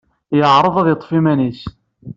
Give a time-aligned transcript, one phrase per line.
[0.37, 1.61] Yeɛreḍ ad yeḍḍef iman-nnes.